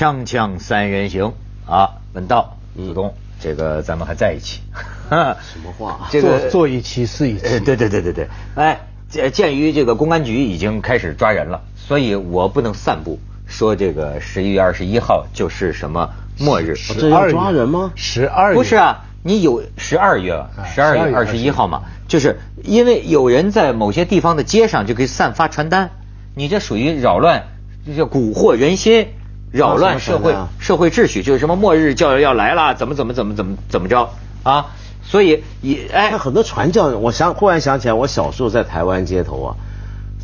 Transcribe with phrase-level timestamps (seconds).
[0.00, 1.34] 锵锵三人行
[1.66, 4.62] 啊，文道、子东，这个咱们还在一起。
[5.10, 6.08] 什么话？
[6.10, 8.26] 这个做做一期是一期呃，对对对对对。
[8.54, 16.08] 哎，鉴鉴于这个公安局已经开始抓人了，所以我不能散布说这个十一月二十一号就是什么
[16.38, 16.74] 末日。
[16.76, 17.92] 十二抓人吗？
[17.94, 25.90] 十二不是啊，你有十二月，十二月二十一号嘛，就是因为有人在某些地方的街上就可以散发传单，
[26.34, 27.44] 你这属于扰乱，
[27.84, 29.08] 这叫蛊惑人心，
[29.52, 34.10] 扰乱社会社会秩序，就是什么末日教要来了，怎么怎么怎么怎么怎么着
[34.42, 34.66] 啊？
[35.02, 39.56] 所以也哎，很多传教，我想忽然想起来，我小时候在台湾街头啊，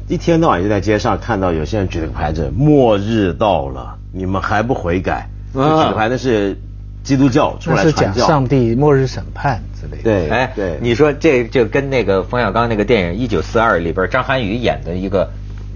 [0.07, 6.57] 一天到晚就在街上看到有些人举着个牌子“末日到了，你们还不悔改”，就啊举个牌子是
[7.03, 8.21] 基督教出来传教。
[8.21, 10.03] 讲上帝末日审判之类的。
[10.05, 15.31] 对，哎，对，你说这就跟那个冯小刚那个电影《一九四二》里边张涵予演的一个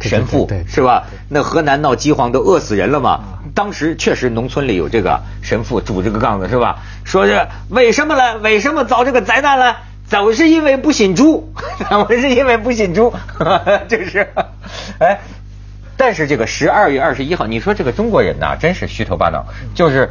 [0.09, 1.07] 神父是吧？
[1.29, 3.21] 那河南闹饥荒都饿死人了嘛？
[3.55, 6.79] 当时确实农村里有这个神父拄着个杠子是吧？
[7.05, 8.39] 说是为什么呢？
[8.39, 9.77] 为什么遭这个灾难了？
[10.11, 11.53] 都是因为不信主，
[11.91, 13.13] 都是因为不信主，
[13.89, 14.29] 这是，
[14.99, 15.21] 哎。
[15.97, 20.11] 但是这个十二月二十一号，你说这个中国人呐，真是虚头巴脑，就是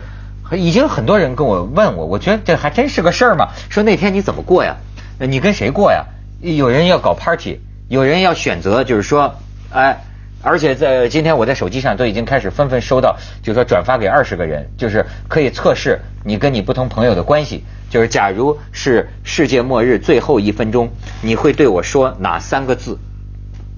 [0.52, 3.50] 已经很多人跟我问我，我觉得这还真是个事儿嘛。
[3.70, 4.76] 说那天你怎么过呀？
[5.18, 6.06] 呃你跟谁过呀？
[6.42, 7.60] 有人要搞 party，
[7.90, 9.36] 有人要选择，就是说，
[9.72, 10.02] 哎，
[10.42, 17.64] 而且在今天我在手机上都已经开始纷纷收到，就是说转发给二十个人，就是可以测试你跟你不同朋友的关系。
[17.90, 23.00] 就是假如是世界末日最后一分钟，你会对我说哪三个字？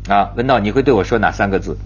[0.09, 1.77] 啊，文道，你会对我说哪三个字？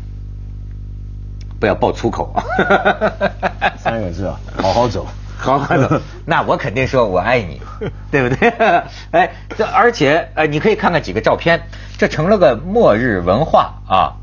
[1.60, 2.44] 不要爆粗口啊。
[3.78, 5.06] 三个字啊，好好走。
[5.38, 7.62] 好好走， 那我肯定说我爱你，
[8.12, 8.50] 对不对？
[9.12, 14.14] 哎，这而且呃，你可以看看几个照片，这成了个末日文化啊。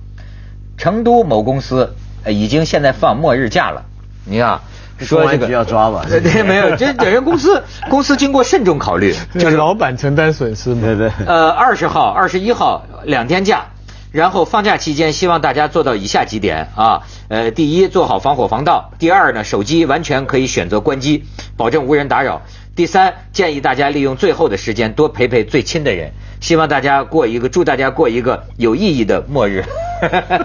[0.79, 3.85] 成都某公司呃已经现在放末日假了，
[4.25, 4.61] 你看。
[5.01, 10.83] 说这个要抓吧对对，没有，这这人公司公司经过慎重考虑，就是老板承担损失嘛。
[10.83, 13.65] 对对，呃，二十号、二十一号两天假，
[14.13, 17.03] 然后放假期间，希望大家做到以下几点啊。
[17.29, 21.25] 呃，第一，做好防火防盗；第二呢，手机完全可以选择关机，
[21.57, 22.43] 保证无人打扰；
[22.77, 26.13] 第三，建议大家利用最后的时间多陪陪最亲的人。
[26.41, 29.65] 希望大家过一个，祝大家过一个有意义的末日。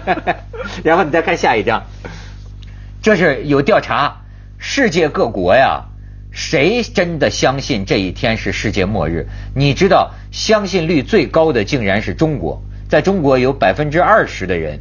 [0.82, 1.84] 然后你再看下一张，
[3.02, 4.22] 这是有调查，
[4.56, 5.88] 世界各国呀，
[6.30, 9.26] 谁真的相信这一天是世界末日？
[9.54, 14.80] 你知道，相信率最高的竟然是中国，在中国有百分之二十的人，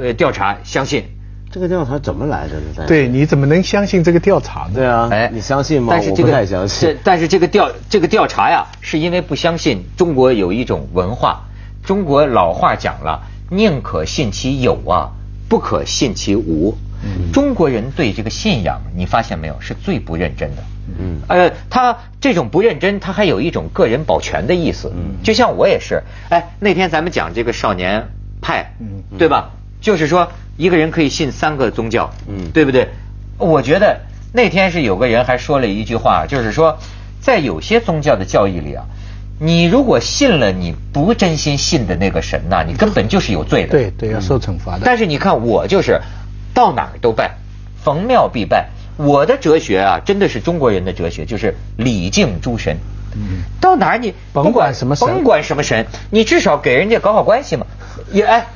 [0.00, 1.04] 呃，调查相信。
[1.52, 2.86] 这个调查怎么来的呢？
[2.88, 4.70] 对，你怎么能相信这个调查呢？
[4.74, 5.88] 对啊，哎，你相信吗？
[5.88, 6.98] 我但是这个不太相信这。
[7.04, 11.42] 但是这个调这个调查呀，是因为不相信中国有一种文化。
[11.84, 15.10] 中国老话讲了，宁可信其有啊，
[15.48, 16.74] 不可信其无。
[17.02, 20.62] 嗯中国人对这个信仰，你发现没有，是最不认真的。
[20.98, 24.92] 嗯呃，他这种不认真，他还有一种个人保全的意思。
[24.94, 28.04] 嗯就像我也是，哎，那天咱们讲这个少年
[28.40, 29.50] 派，嗯对吧？
[29.80, 32.88] 就是说一个人可以信三个宗教，嗯对不对？
[33.38, 34.00] 我觉得
[34.32, 36.78] 那天是有个人还说了一句话，就是说，
[37.20, 38.84] 在有些宗教的教义里啊，
[39.40, 43.70] 你如果信了你不真心信的那个神呐、你根本就是有罪的。
[43.70, 44.82] 对对，要受惩罚的。
[44.84, 46.00] 但是你看我就是
[46.54, 47.36] 到哪儿都拜，
[47.82, 48.68] 逢庙必拜。
[48.96, 52.76] 我的哲学啊，真的是中国人的哲学，就是礼敬诸神。
[53.14, 57.66] 嗯到哪儿你甭管什么神甭管什么神，你至少给人家搞好关系嘛。
[58.10, 58.46] 也哎，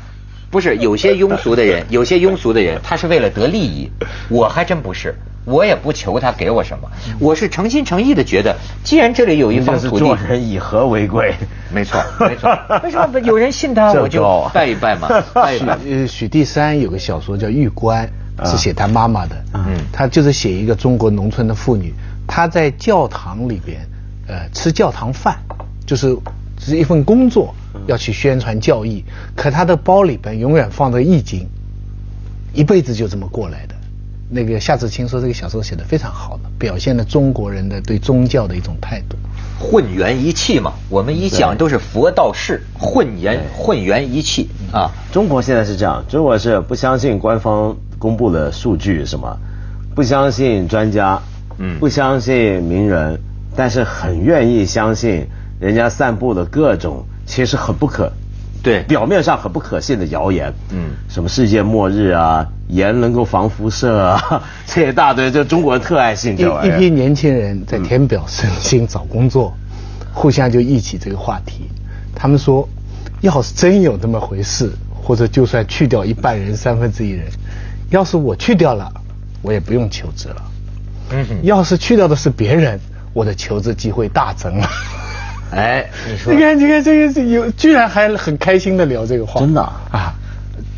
[0.51, 3.91] 不是有些庸俗的人， 有些庸俗的人，他是为了得利益，
[4.29, 5.15] 我还真不是。
[5.45, 6.91] 我也不求他给我什么，
[7.21, 11.33] 我是诚心诚意的觉得，既然这里有一方土地就做，人以和为贵。
[11.73, 12.51] 没错 没错，
[12.83, 15.79] 为什么有人信他， 我就拜一拜嘛，拜一许拜。
[15.89, 18.11] 呃许第三有个小说叫《玉关》，
[18.43, 19.37] 啊是写他妈妈的。
[19.55, 21.95] 嗯他就是写一个中国农村的妇女，
[22.27, 23.79] 她在教堂里边，
[24.27, 25.37] 呃，吃教堂饭，
[25.87, 26.17] 就是
[26.57, 27.55] 只是一份工作，
[27.87, 29.05] 要去宣传教义。
[29.35, 31.47] 可他的包里边永远放着易经，
[32.53, 33.75] 一辈子就这么过来的。
[34.29, 39.17] 那个夏志清说这个小说写的非常好的，表现了中国人的对宗教的一种态度。
[39.59, 44.91] 混元一气嘛，我们一讲都是佛道释，混元混元一气啊。
[45.13, 49.39] 中国现在是这样，中国是不相信官方公布的数据，什么
[49.95, 51.23] 不相信专家，
[51.59, 53.19] 嗯不相信名人，
[53.55, 55.25] 但是很愿意相信
[55.59, 58.13] 人家散布的各种其实很不可，
[58.63, 66.75] 对表面上很不可信的谣言，嗯什么世界末日啊，盐能够防辐射啊， 这一大堆，就中国人特爱信这玩意儿。
[66.75, 69.55] 一一批年轻人在填表申请找工作，
[70.13, 71.71] 互相就一起这个话题。
[72.15, 72.69] 他们说，
[73.21, 77.27] 要是真有这么回事，或者就算去掉一半人、三分之一人，
[77.91, 78.93] 要是我去掉了，
[79.43, 80.43] 我也不用求职了。
[81.13, 82.79] 嗯哼，要是去掉的是别人，
[83.13, 84.69] 我的求职机会大增了。
[85.51, 86.33] 哎，你说。
[86.33, 89.81] 你看，你看这个有，居然还很开心的聊这个话，真的啊？
[89.93, 90.15] 啊，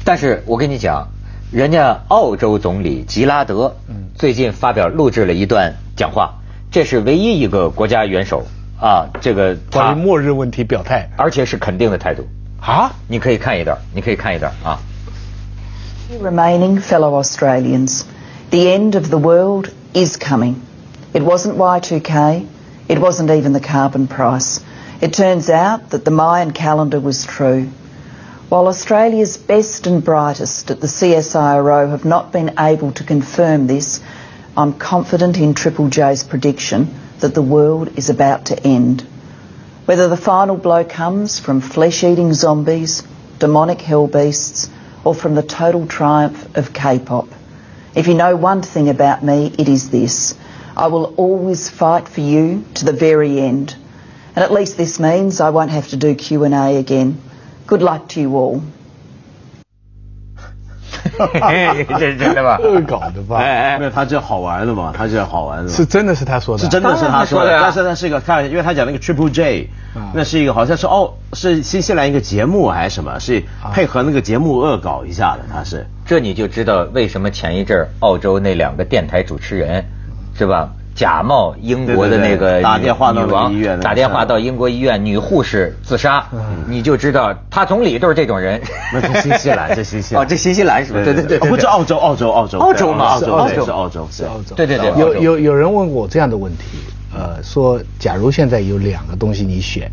[0.04, 1.08] 但是我跟你讲，
[1.50, 3.76] 人家澳洲总理吉拉德
[4.14, 6.34] 最近发表录制了一段讲话，
[6.70, 8.46] 这是唯一一个国家元首
[8.80, 11.08] 啊，这个关于，末日问题表态。
[11.16, 12.26] 而且是肯定的态度。
[12.60, 14.78] 啊，你可以看一段，你可以看一段啊。
[16.22, 18.02] Remaining fellow Australians,
[18.50, 20.54] the end of the world is coming.
[21.12, 22.42] It wasn't Y2K,
[22.88, 24.60] it wasn't even the carbon price.
[25.00, 27.68] It turns out that the Mayan calendar was true.
[28.48, 34.00] While Australia's best and brightest at the CSIRO have not been able to confirm this,
[34.56, 39.02] I'm confident in Triple J's prediction that the world is about to end.
[39.84, 43.02] Whether the final blow comes from flesh eating zombies,
[43.38, 44.70] demonic hell beasts,
[45.04, 47.28] or from the total triumph of K pop.
[47.94, 50.34] If you know one thing about me, it is this
[50.78, 53.74] I will always fight for you to the very end.
[54.36, 57.18] And at least this means I won't have to do Q&A again.
[57.66, 58.60] Good luck to you all.
[61.18, 62.58] 这 是真的吧？
[62.62, 65.70] 恶搞的吧哎哎，没有，他这好玩的嘛，他这好玩的嘛。
[65.70, 73.42] 是真的是他说的，是真的是他说的但是那是一个看，因为他讲那个 Triple J，啊那是一个好像是哦是新西兰一个节目还是什么，是
[73.72, 75.86] 配合那个节目恶搞一下的，他是。
[76.06, 79.84] 这你就知道为什么前一阵儿澳洲那两个电台主持人，
[80.38, 80.72] 是吧？
[80.94, 88.60] 假冒英国的那个打电话到医院打电话到英国医院，女护士自杀，嗯你就知道他总理都是这种人。
[88.92, 90.22] 那是新西兰，这新西兰。
[90.24, 91.04] 哦，这新西兰是吧？
[91.04, 94.56] 对对对，不是澳洲，澳洲，澳洲，澳洲嘛澳洲，是澳洲是澳洲，是澳洲。
[94.56, 96.78] 对对对有有有人问过我这样的问题，
[97.14, 99.88] 呃，说假如现在有两个东西你选，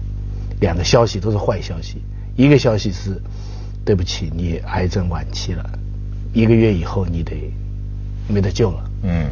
[0.60, 2.02] 两个消息都是坏消息，
[2.36, 3.22] 一个消息是，
[3.86, 5.64] 对不起，你癌症晚期了，
[6.34, 7.54] 一个月以后你得
[8.28, 8.78] 没得救了。
[9.04, 9.28] 嗯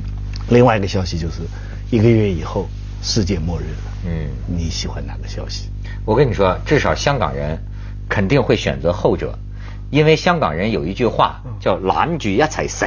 [0.50, 1.42] 另外一个消息就是，
[1.90, 2.68] 一个月以后
[3.02, 3.92] 世界末日了。
[4.06, 5.70] 嗯，你喜欢哪个消息？
[6.06, 7.58] 我跟你说，至少香港人
[8.10, 9.38] 肯定会选择后者，
[9.90, 12.86] 因为香港人有一句话叫“拦住一齊死”，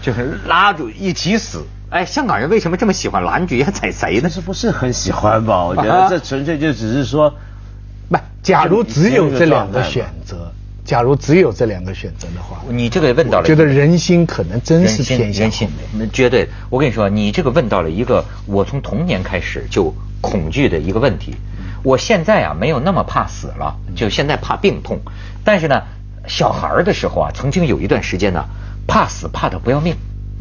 [0.00, 1.64] 就是拉住一起死。
[1.90, 4.30] 哎，香港人为什么这么喜欢拦住一齊死呢但？
[4.30, 5.64] 是不是很喜欢吧？
[5.66, 7.32] 我觉啊得这纯粹就只是说，
[8.08, 10.50] 不，假如只有这两个选择，
[10.86, 15.68] 假如只有这两个选择的话，你这个问到了，觉得人心可能真是偏向人心。
[15.98, 16.48] 那绝对。
[16.70, 21.34] 我跟你说，你这个问到了一个我从童年开始就恐惧的一个问题。
[21.82, 25.00] 我现在啊没有那么怕死了，就现在怕病痛。
[25.44, 25.82] 但是呢，
[26.28, 28.44] 小孩儿的时候啊，曾经有一段时间呢，
[28.86, 29.96] 怕死怕的不要命。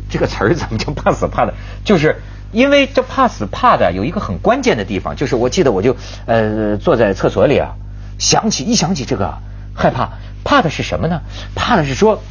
[0.09, 1.53] 这个词儿怎么叫怕死怕的？
[1.83, 2.21] 就是
[2.51, 5.95] 因为这怕死怕的有一个很关键的地方，就是我记得我就
[6.27, 7.73] 呃坐在厕所里啊，
[8.19, 9.39] 想起一想起这个啊
[9.75, 10.09] 害怕，
[10.43, 11.21] 怕的是什么呢？
[11.53, 12.21] 怕的是说，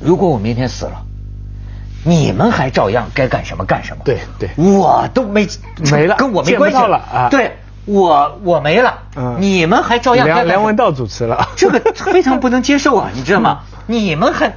[0.00, 1.02] 如果我明天死了。
[2.06, 4.02] 你们还照样该干什么干什么。
[4.04, 5.48] 对对我都没
[5.90, 7.56] 没了跟我没关系了啊对，
[7.86, 13.60] 我我没了，嗯你们还照样梁梁文道主持了 这个非常不能接受啊， 你知道吗？
[13.86, 14.52] 你们还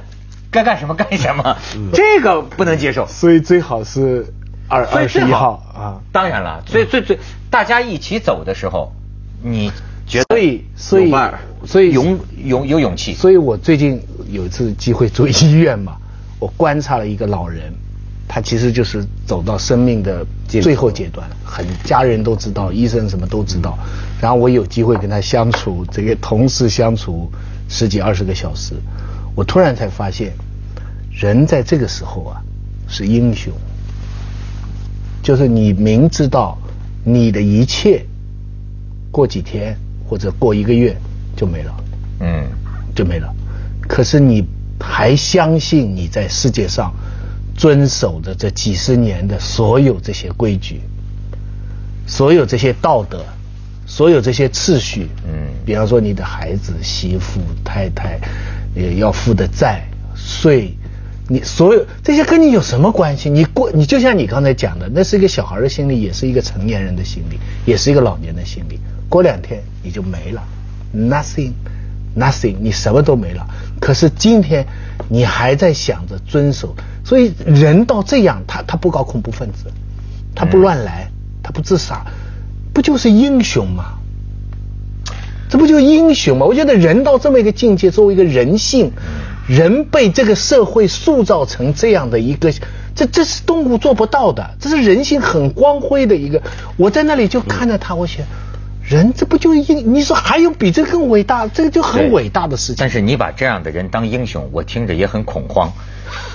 [0.50, 1.56] 该干什么干什么，
[1.94, 3.06] 这个不能接受。
[3.06, 4.26] 所以最好是
[4.68, 6.00] 二二十一号啊。
[6.12, 7.18] 当然了，最最最
[7.50, 8.92] 大家一起走的时候，
[9.42, 9.72] 你
[10.06, 13.14] 觉得所以所以有伴儿所以勇勇有勇气。
[13.14, 14.00] 所以我最近
[14.30, 15.96] 有一次机会住医院嘛，
[16.38, 17.72] 我观察了一个老人，
[18.26, 23.78] 他其实就是走到生命的最后阶段，很家人都知道，医生什么都知道。
[24.20, 27.30] 然后我有机会跟他相处，这个同事相处
[27.68, 28.74] 十几二十个小时，
[29.34, 30.32] 我突然才发现，
[31.10, 32.42] 人在这个时候啊
[32.86, 33.52] 是英雄，
[35.22, 36.56] 就是你明知道
[37.04, 38.04] 你的一切
[39.10, 39.76] 过几天
[40.08, 40.96] 或者过一个月
[41.38, 41.74] 就没了。
[42.20, 42.44] 嗯，
[42.94, 43.32] 就没了。
[43.86, 44.44] 可是你
[44.80, 46.92] 还相信你在世界上
[47.56, 50.80] 遵守的这几十年的所有这些规矩，
[52.06, 53.24] 所有这些道德，
[53.86, 55.08] 所有这些秩序。
[55.24, 58.18] 嗯比方说你的孩子、媳妇、太太，
[58.74, 59.84] 也要付的债、
[60.16, 60.74] 税。
[61.30, 63.28] 你所有这些跟你有什么关系？
[63.28, 68.80] 你过，你就像你刚才讲的，那是一个小孩的心理，也是一个成年人的心理，也是一个老年的心理。
[69.10, 70.42] 过两天你就没了
[70.94, 71.52] ，nothing。
[72.16, 73.46] nothing，你什么都没了。
[73.78, 74.66] 可是今天
[75.08, 79.70] 你还在想着遵守，所以人到这样，他他不搞恐怖分子，
[80.34, 81.08] 他不乱来，
[81.44, 82.04] 他不自杀，
[82.74, 83.98] 不就是英雄吗？
[85.48, 86.46] 这不就是英雄吗？
[86.46, 88.90] 我觉得人到这么一个境界，作为一个人性，
[89.46, 92.52] 人被这个社会塑造成这样的一个，
[92.96, 96.42] 这这是动物做不到的，这是人性很光辉的一个。
[96.76, 98.26] 我在那里就看着他，我想，
[98.88, 99.74] 人这不就一？
[99.74, 101.46] 你说还有比这更伟大？
[101.46, 102.76] 这个就很伟大的事情。
[102.78, 105.70] 但是你把这样的人当英雄，我听着也很恐慌。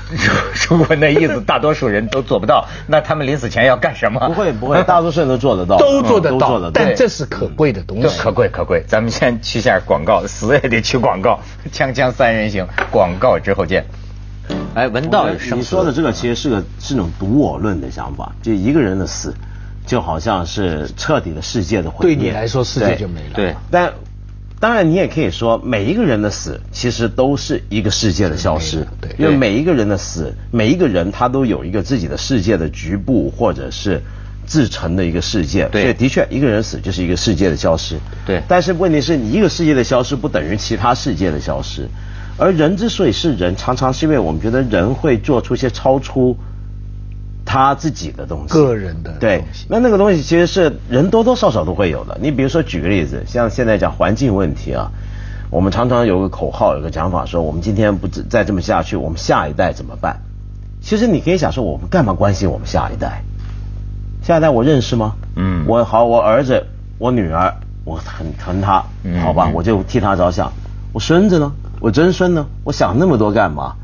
[0.69, 4.19] 如果那意思大多数人都做不到，那他们临死前要干什么？
[4.27, 6.71] 不会不会， 大多数人都做得到，都做得到，嗯都做得到。
[6.73, 8.19] 但这是可贵的东西。
[8.19, 8.83] 可贵可贵。
[8.87, 11.39] 咱们先去下广告，死也得去广告。
[11.73, 13.83] 锵锵三人行，广告之后见。
[14.75, 19.33] 哎，文道你说的这个其实是个是种独我论的想法，就一个人的死，
[19.85, 22.15] 就好像是彻底的世界的毁灭。
[22.15, 23.33] 对你来说，世界就没了。
[23.33, 23.93] 对但
[24.59, 28.87] 当然，你也可以说，每一个人的死其实都是一个世界的消失。
[29.01, 34.01] 对因为每一个人的死，每一个人他都有一个自己的世界的局部或者是
[34.45, 35.67] 自成的一个世界。
[35.69, 37.99] 对所以的确，一个人死就是一个世界的消失。
[38.25, 41.89] 对但是问题是你一个世界的消失不等于其他世界的消失，
[42.37, 46.37] 而人之所以是人，常常是因为我们觉得人会做出一些超出
[47.45, 52.17] 他自己的东西，个人的对那那个东西其实是人多多少少都会有的。
[52.21, 54.91] 你比如说举个例子，像现在讲环境问题啊，
[55.49, 60.21] 我们常常有个口号，有个讲法说，我们今天不再这么下去，我们下一代怎么办？
[60.81, 63.23] 其实你可以想说，我们干嘛关心我们下一代？
[64.21, 65.15] 下一代我认识吗？
[65.35, 66.65] 嗯我好，我儿子，
[66.97, 70.51] 我女儿，我很疼他，嗯好吧，嗯我就替他着想。
[70.93, 71.51] 我孙子呢？
[71.79, 72.47] 我曾孙呢？
[72.63, 73.75] 我想那么多干嘛？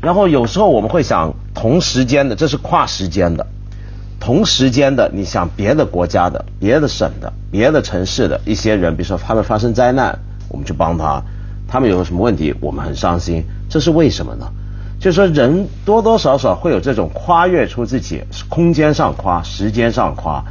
[0.00, 3.46] 然后有时候我们会想同时间的，这是跨时间的，
[4.20, 10.16] 同时间的，你想别的国家的、别的省的、别的城市的一些人，比如说他们发生灾难，
[10.48, 11.22] 我们去帮他；
[11.66, 13.42] 他们有什么问题，我们很伤心。
[13.68, 14.46] 这是为什么呢？
[15.00, 20.42] 就是说，人多多少少会有这种跨越出自己空间上跨、时间上跨，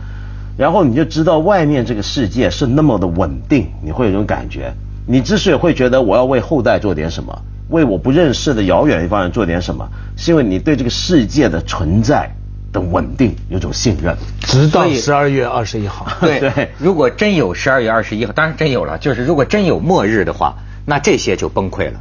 [0.58, 4.74] 然后你就知道外面这个世界是那么的稳定，你会有一种感觉。
[5.06, 12.29] 你之所以会觉得我要为后代做点什么，为我不认识的遥远一方人做点什么，是因为你对这个世界的存在
[12.71, 14.15] 的稳定有种信任。
[14.41, 16.07] 直到十二月二十一号。
[16.21, 20.55] 对对如果真有十二月二十一号，当然真有了，就是如果真有末日的话，
[20.86, 22.00] 那这些就崩溃了，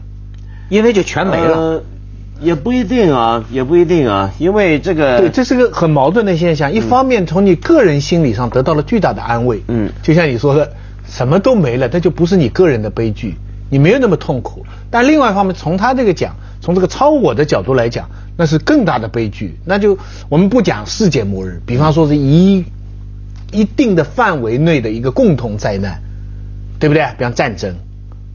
[0.68, 1.56] 因为就全没了。
[1.56, 1.82] 呃
[2.38, 6.70] 也不一定啊，也不一定啊，因为这个对，这是个很矛盾的现象。
[6.70, 10.70] 一方面从你个人心理上得到了巨大的安慰，嗯就像你说的，
[11.08, 13.37] 什么都没了，那就不是你个人的悲剧，
[13.70, 14.64] 你没有那么痛苦。
[14.90, 19.56] 但另外一方面，从他这个讲，从这个超我的角度来讲，那是更大的悲剧。
[19.64, 22.64] 那就我们不讲世界末日，比方说是一
[23.52, 26.00] 一定的范围内的一个共同灾难，
[26.78, 27.04] 对不对？
[27.16, 27.75] 比方战争，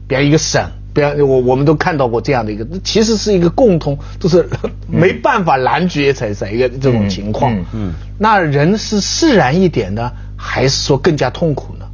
[0.08, 4.48] 比方一个省，比方我我们都看到过这样的一个，其实是一个共同，就是
[4.88, 7.54] 没办法拦截才才一个这种情况。
[7.54, 11.86] 嗯嗯嗯那人是释然一点呢，还是说更加痛苦呢？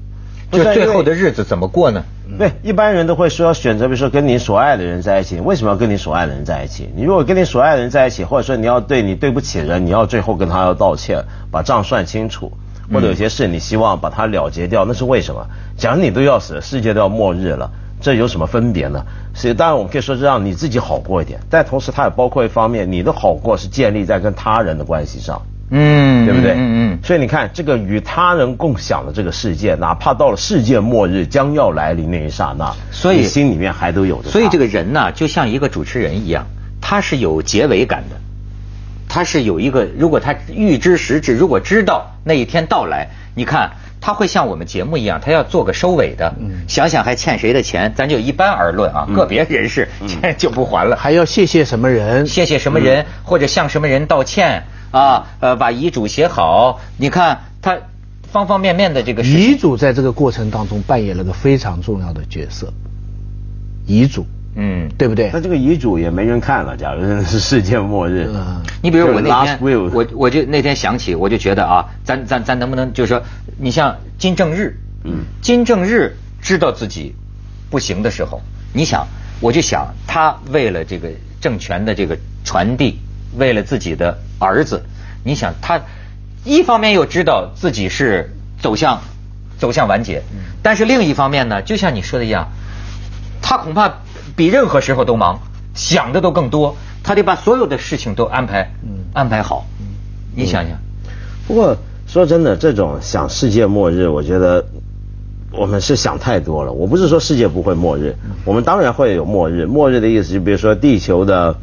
[0.51, 2.05] 就最后的日子怎么过呢？
[2.37, 5.41] 对，一般人都会说选择，比如说跟你所爱的人在一起。
[5.41, 6.91] 为什么要跟你所爱的人在一起？
[6.95, 12.53] 你如果跟你所爱的人在一起，或者说你要对你对不起的人，你要最后跟他要道歉，把账算清楚，
[12.93, 15.47] 或者有些事你希望把它了结掉，那是为什么？
[15.77, 17.71] 假如你都要死，世界都要末日了，
[18.01, 19.05] 这有什么分别呢？
[19.35, 25.41] 所以当然我们可以说是让你自己好过一点，但同时它也包括一方面，你的好过是建立在跟他人的关系上。
[25.71, 26.53] 嗯对不对？
[26.53, 26.99] 嗯嗯。
[27.03, 34.31] 所以你看，这个与他人共享的这个世界，哪怕到了世界末日将要来临那一刹那，所以你心里面还都有着。
[34.31, 36.47] 所以这个人呢，就像一个主持人一样，
[36.81, 38.17] 他是有结尾感的，
[39.09, 43.71] 他是有一个，如果他预知时至，如果知道那一天到来，你看
[44.01, 52.27] 他会像我们节目一样，他要做个收尾的，嗯想想还欠谁的钱，咱就一般而论啊，个别人士欠 就不还了，还要谢谢什么人？
[52.27, 57.79] 谢谢什么人，或者向什么人道歉啊，呃，把遗嘱写好，你看他
[58.31, 62.73] 方方面面的这个事情遗嘱在这个过程当中扮演了个非常重要的角色。
[63.87, 65.41] 遗嘱，嗯，对不对那？
[65.41, 66.77] 这个遗嘱也没人看了。
[66.77, 73.23] 假如真的是世界末日，嗯你比如我那天我我就那天想起，我就觉得啊，咱咱咱能不能就是说，
[73.57, 77.15] 你像金正日，嗯金正日知道自己
[77.71, 78.43] 不行的时候，
[78.75, 79.07] 你想，
[79.41, 81.09] 我就想他为了这个
[81.41, 82.99] 政权的这个传递，
[83.37, 84.83] 为了自己的儿子，
[85.25, 85.81] 你想他
[86.45, 88.31] 一方面又知道自己是
[88.61, 89.01] 走向
[89.59, 90.23] 走向完结，
[90.63, 92.49] 但是另一方面呢，就像你说的一样，
[93.43, 93.93] 他恐怕
[94.37, 95.41] 比任何时候都忙，
[95.75, 98.71] 想的都更多，他得把所有的事情都安排，
[99.13, 99.67] 安排好。
[100.35, 100.79] 你想想，
[101.47, 104.65] 不过说真的，这种想世界末日，我觉得
[105.51, 106.73] 我们是想太多了。
[106.73, 109.67] 我不是说世界不会末日，我们当然会有末日。
[109.67, 111.57] 末日的意思就比如说地球的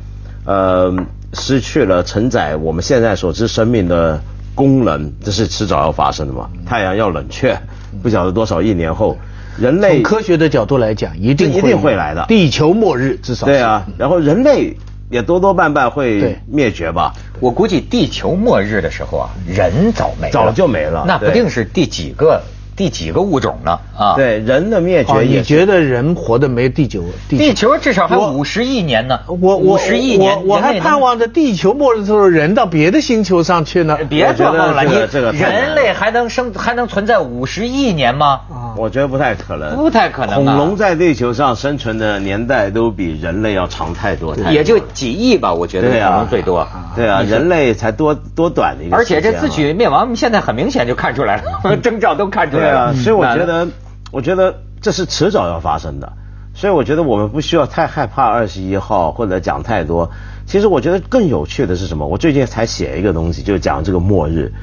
[0.45, 0.93] 呃
[1.35, 4.19] 失去了承载我们现在所知生命的
[4.55, 6.49] 功能，这是迟早要发生的嘛。
[6.65, 7.55] 太阳要冷却，
[8.01, 9.17] 不晓得多少亿年后，
[9.59, 12.25] 人类从科学的角度来讲，一定这一定会来的。
[12.27, 14.75] 地球末日至少对啊，然后人类
[15.11, 17.13] 也多多半半会灭绝吧。
[17.41, 22.41] 我估计地球末日的时候啊，人早没了，早就没了那不定是第几个
[22.75, 23.79] 第几个物种呢？
[23.97, 25.21] 啊，，对，人的灭哦，绝。
[25.21, 27.03] 你觉得人活的没地球？
[27.29, 33.97] 地球至少还我五十亿年呢，我我五十亿年，我我还人类盼望着地球末日的时候，人到别的星球上去呢。
[34.09, 34.93] 别做梦了，你
[35.39, 38.41] 人类还能生还能存在五十亿年吗？
[38.51, 46.67] 啊，我觉得不太可能，不太可能啊恐龙在地球上生存的年代都比人类要长太多，太多也就几亿吧，我觉得对啊可能最多。
[46.95, 52.64] 对啊，人类才多多短的一个而时间啊，且这自取灭亡现在很明显就看出来了， 征兆都看出来了。
[52.65, 53.67] 对啊，所以我觉得，
[54.11, 56.13] 我觉得这是迟早要发生的。
[56.53, 60.09] 所以我觉得我们不需要太害怕二十一号或者讲太多。
[60.45, 62.07] 其实我觉得更有趣的是什么？
[62.07, 64.53] 我最近才写一个东西，就讲这个末日。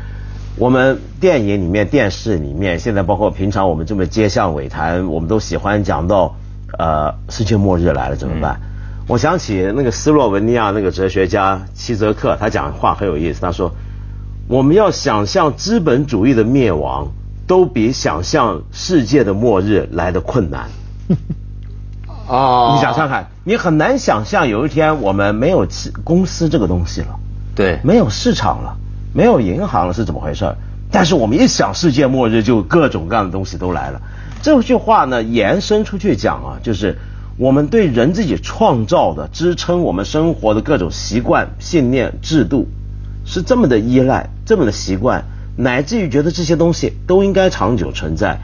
[0.56, 6.34] 我们电影里面、电视里面，现在包括平常我们这么街巷尾谈，我们都喜欢讲到，
[6.78, 8.60] 呃，世界末日来了怎么办？
[9.08, 13.40] 我想起那个斯洛文尼亚那个哲学家齐泽克，他讲话很有意思。
[13.40, 13.72] 他说，
[14.48, 17.08] 我们要想象资本主义的灭亡，
[17.52, 20.70] 都比想象世界的末日来的困难。
[22.26, 25.68] 哦 你想想看，你很难想象有一天我们没有
[26.02, 27.08] 公司这个东西了，
[27.54, 28.74] 对，没有市场了，
[29.12, 30.50] 没有银行了，是怎么回事？
[30.90, 34.00] 但是我们一想世界末日，就各种各样的东西都来了。
[34.40, 36.96] 这句话呢，延伸出去讲啊，就是
[37.36, 42.66] 我们对人自己创造的、支撑我们生活的各种习惯、信念、制度，
[43.26, 45.22] 是这么的依赖，这么的习惯，
[45.56, 48.38] 乃至于觉得这些东西都应该长久存在。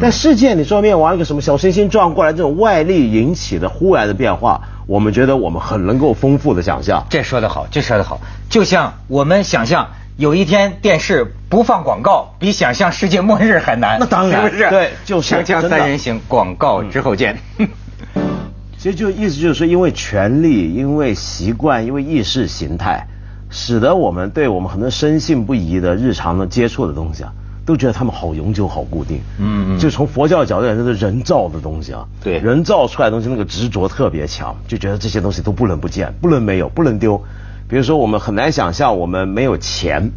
[0.00, 7.04] 但世界你说面玩一个什么小行星撞过来，这种外力引起的忽然的变化，我们觉得我们很能够丰富的想象。
[7.10, 13.98] 这说得好，这说得好，就像我们想象有一天电视不放广告，比想象世界末日还难。
[13.98, 14.70] 那当然是不是？
[14.70, 17.36] 对就是锵锵三人行，广告之后见。
[18.78, 23.08] 其实就意思就是说，因为权力、因为习惯、因为意识形态，
[23.50, 27.32] 使得我们对我们很多深信不疑的日常的接触的东西啊，
[27.66, 29.20] 都觉得他们好永久、好固定。
[29.38, 32.06] 嗯嗯就从佛教角度来说，这是人造的东西啊。
[32.22, 37.20] 对人造出来的东西那个执着特别强，就觉得这些东西都不能不见、不能没有、不能丢。
[37.68, 40.10] 比如说，我们很难想象我们没有钱，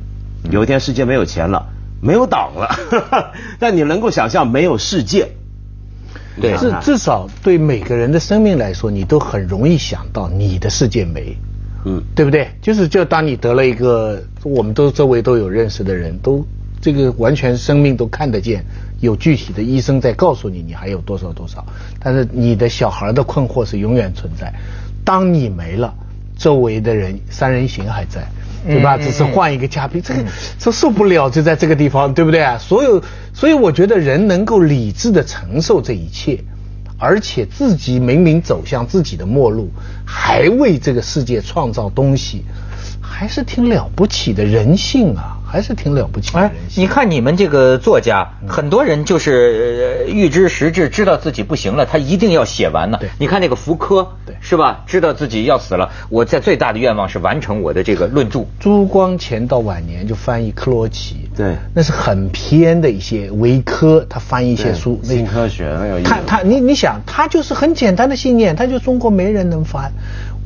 [0.49, 1.65] 有一天世界没有钱了，
[2.01, 2.69] 没有党了，
[3.59, 5.27] 但你能够想象没有世界。
[6.41, 11.37] 对至至少对每个人的生命来说，你都很容易想到你的世界没，
[11.85, 12.03] 嗯。
[12.15, 12.49] 对不对？
[12.61, 16.45] 就是就当你得了一个，我们都周围都有认识的人，都
[16.81, 18.65] 这个完全生命都看得见，
[18.99, 21.65] 有具体的医生在告诉你你还有多少多少，
[21.99, 24.53] 但是你的小孩的困惑是永远存在。
[25.05, 25.93] 当你没了，
[26.37, 28.27] 周围的人三人行还在。
[28.65, 28.95] 对吧？
[28.95, 30.23] 嗯只是换一个嘉宾，这个
[30.57, 32.57] 这受不了，就在这个地方，对不对啊？
[32.57, 36.41] 所有，所以我觉得人能够理智的承受这一切，
[37.05, 39.69] 而且自己明明走向自己的末路，
[40.05, 42.45] 还为这个世界创造东西，
[43.01, 53.07] 还是挺了不起的人性啊，还是挺了不起的哎人，你看你们这个作家，很多人就是呃预知时至，知道自己不行了，他一定要写完呢对。
[53.19, 54.81] 你看那个福柯，对是吧？
[54.87, 58.43] 知道自己要死了，我在最大的愿望是完成我的这个论著。
[58.59, 69.91] 朱光潜到晚年就翻译克罗齐，对那是很偏的一些维科，他翻译一些书，那新科学很有意思他他你你想，他就是很简单的信念，他就中国没人能翻，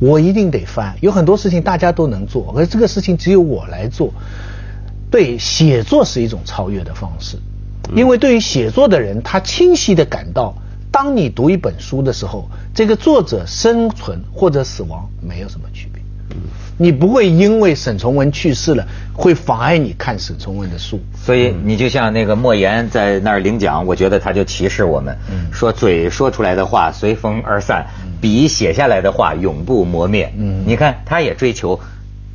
[0.00, 0.94] 我一定得翻。
[1.00, 4.12] 有很多事情大家都能做，而这个事情只有我来做。
[5.10, 7.38] 对，写作是一种超越的方式，
[7.94, 10.54] 因为对于写作的人，他清晰的感到，
[10.92, 16.02] 当你读一本书的时候，这个作者生存或者死亡没有什么区别。
[16.80, 21.00] 你不会因为沈从文去世了，会妨碍你看沈从文的书。
[21.16, 25.16] 所以你就像那个莫言在那儿领奖，我觉得他就歧视我们，
[25.50, 27.86] 说嘴说出来的话随风而散，
[28.20, 30.32] 笔写下来的话永不磨灭。
[30.36, 31.80] 嗯你看他也追求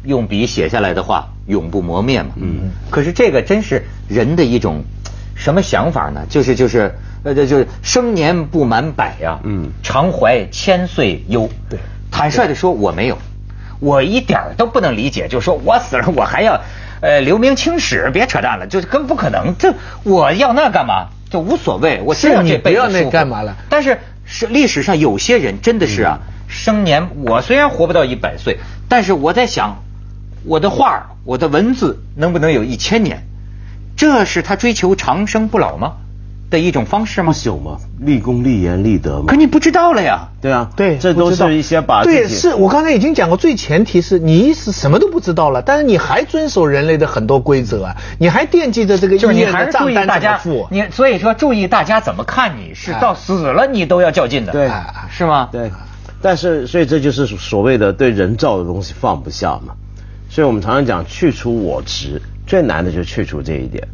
[0.04, 2.30] 用笔写下来的话永不磨灭嘛。
[2.36, 4.84] 嗯，可是这个真是人的一种
[5.36, 6.26] 什么想法呢？
[6.30, 11.50] 就是就是呃，这就是生年不满百呀、嗯常怀千岁忧。
[11.70, 11.80] 对
[12.12, 13.18] 坦率的说，我没有，
[13.80, 16.62] 我一点儿都不能理解，就是说我死了，我还要
[17.02, 19.56] 呃留名青史，别扯淡了，就根本不可能。
[19.58, 21.08] 这我要那干嘛？
[21.30, 29.83] 就无所谓，我是知道这你不要那干嘛了但是是历史上有些人真的是啊，生年我虽然活不到一百岁，但是我在想，
[30.46, 33.24] 我的画我的文字能不能有一千年？
[33.96, 35.94] 这是他追求长生不老吗？
[36.50, 37.36] 的一种方式吗不吗？
[37.36, 39.36] 朽吗，立功立言立德吗可。
[39.36, 40.28] 你不知道了呀。
[40.40, 55.50] 对啊，对，这都是一些把自己对，是我刚才已经讲过，最前提是你是什么都不知道了，但是你还遵守人类的很多规则啊，你还惦记着这个就是你还是注意大家你所以说注意大家怎么看你，是哎到死了你都要较劲的，对哎是吗？
[55.52, 55.72] 对，
[56.22, 59.74] 但是所以这就是所谓的对人造的东西放不下嘛。
[60.34, 63.88] 所以我们常常讲去除我执，最难的就是去除这一点。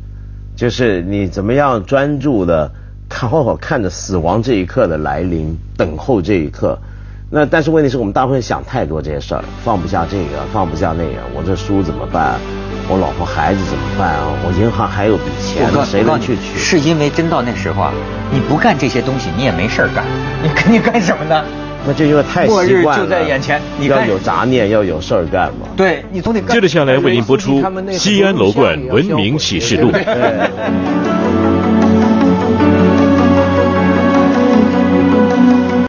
[0.56, 2.72] 就是你怎么样专注的
[3.10, 6.80] 看好好看着死亡这一刻的来临，等候这一刻。
[7.30, 12.40] 那但是问题是我们大部分想太多这些事儿，放不下这个，放不下那个，我这书怎么办？
[12.88, 14.32] 我老婆孩子怎么办啊？
[14.46, 16.58] 我银行还有笔钱谁能去取？
[16.58, 17.94] 是因为真到那时候啊，
[18.32, 20.06] 你不干这些东西，你也没事儿干，
[20.42, 21.44] 你你干什么呢？
[21.88, 25.68] 那就因为太末日习惯了，就在眼前你要有杂念，要有事儿干嘛。
[25.76, 26.52] 对你总得干。
[26.52, 27.62] 接着下来为您播出
[27.98, 29.90] 《西安楼冠文明启示录》。
[29.94, 31.29] 对。